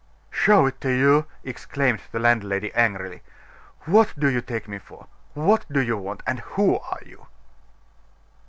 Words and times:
"Show 0.31 0.65
it 0.65 0.81
to 0.81 0.89
you!" 0.89 1.27
exclaimed 1.43 1.99
the 2.11 2.17
landlady, 2.17 2.73
angrily. 2.73 3.21
"What 3.81 4.11
do 4.19 4.31
you 4.31 4.41
take 4.41 4.67
me 4.67 4.79
for? 4.79 5.05
What 5.35 5.63
do 5.71 5.79
you 5.79 5.95
want? 5.95 6.23
and 6.25 6.39
who 6.39 6.79
are 6.79 7.01
you?" 7.05 7.27